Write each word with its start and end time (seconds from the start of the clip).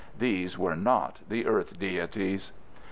These 0.17 0.57
were 0.57 0.75
not 0.75 1.19
the 1.29 1.45
earth 1.45 1.77
deities. 1.77 2.51